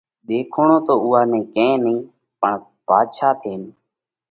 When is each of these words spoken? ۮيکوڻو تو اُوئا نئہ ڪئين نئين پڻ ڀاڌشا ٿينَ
ۮيکوڻو 0.27 0.77
تو 0.85 0.93
اُوئا 1.03 1.21
نئہ 1.31 1.41
ڪئين 1.53 1.77
نئين 1.83 1.97
پڻ 2.41 2.53
ڀاڌشا 2.87 3.29
ٿينَ 3.41 3.61